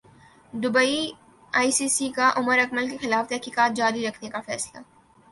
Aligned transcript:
Dubai 0.53 0.95
ئی 1.53 1.71
سی 1.71 1.87
سی 1.89 2.07
کا 2.11 2.27
عمراکمل 2.35 2.89
کیخلاف 2.89 3.29
تحقیقات 3.29 3.75
جاری 3.75 4.07
رکھنے 4.07 4.29
کا 4.29 4.39
فیصلہ 4.45 4.79